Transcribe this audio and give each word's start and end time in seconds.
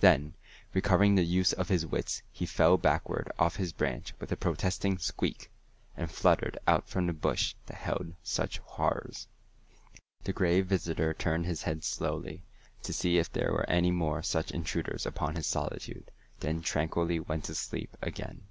Then, 0.00 0.32
recovering 0.72 1.14
the 1.14 1.22
use 1.26 1.52
of 1.52 1.68
his 1.68 1.84
wits, 1.84 2.22
he 2.32 2.46
fell 2.46 2.78
backward 2.78 3.30
off 3.38 3.56
his 3.56 3.74
branch 3.74 4.14
with 4.18 4.32
a 4.32 4.34
protesting 4.36 4.96
squeak, 4.96 5.50
and 5.94 6.10
fluttered 6.10 6.56
out 6.66 6.88
from 6.88 7.06
the 7.06 7.12
bush 7.12 7.54
that 7.66 7.76
held 7.76 8.14
such 8.22 8.60
horrors. 8.60 9.28
The 10.22 10.32
Gray 10.32 10.62
Visitor 10.62 11.12
turned 11.12 11.44
his 11.44 11.64
head 11.64 11.84
slowly, 11.84 12.42
to 12.82 12.94
see 12.94 13.18
if 13.18 13.30
there 13.30 13.52
were 13.52 13.68
any 13.68 13.90
more 13.90 14.22
such 14.22 14.52
intruders 14.52 15.04
upon 15.04 15.34
his 15.36 15.46
solitude, 15.46 16.10
then 16.40 16.62
tranquilly 16.62 17.20
went 17.20 17.44
to 17.44 17.54
sleep 17.54 17.94
again. 18.00 18.44